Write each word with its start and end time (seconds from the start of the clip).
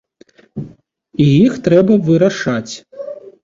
І 1.27 1.29
іх 1.45 1.53
трэба 1.69 2.01
вырашаць. 2.11 2.73